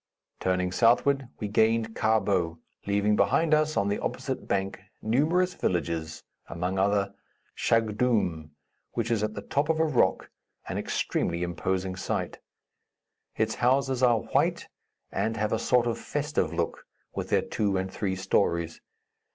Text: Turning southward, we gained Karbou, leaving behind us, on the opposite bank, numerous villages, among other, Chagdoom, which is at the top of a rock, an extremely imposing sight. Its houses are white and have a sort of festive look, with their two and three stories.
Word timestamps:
Turning 0.39 0.71
southward, 0.71 1.27
we 1.39 1.47
gained 1.47 1.93
Karbou, 1.95 2.57
leaving 2.87 3.15
behind 3.15 3.53
us, 3.53 3.77
on 3.77 3.87
the 3.87 3.99
opposite 3.99 4.47
bank, 4.47 4.79
numerous 5.03 5.53
villages, 5.53 6.23
among 6.47 6.79
other, 6.79 7.13
Chagdoom, 7.55 8.49
which 8.93 9.11
is 9.11 9.21
at 9.21 9.35
the 9.35 9.43
top 9.43 9.69
of 9.69 9.79
a 9.79 9.85
rock, 9.85 10.31
an 10.67 10.79
extremely 10.79 11.43
imposing 11.43 11.95
sight. 11.95 12.39
Its 13.35 13.53
houses 13.53 14.01
are 14.01 14.21
white 14.21 14.67
and 15.11 15.37
have 15.37 15.53
a 15.53 15.59
sort 15.59 15.85
of 15.85 15.99
festive 15.99 16.51
look, 16.51 16.83
with 17.13 17.29
their 17.29 17.43
two 17.43 17.77
and 17.77 17.93
three 17.93 18.15
stories. 18.15 18.81